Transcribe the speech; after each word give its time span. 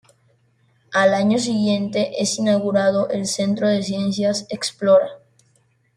Al 0.93 1.13
año 1.13 1.37
siguiente 1.37 2.19
es 2.19 2.39
inaugurado 2.39 3.07
el 3.11 3.27
Centro 3.27 3.67
de 3.67 3.83
Ciencias 3.83 4.47
Explora. 4.49 5.05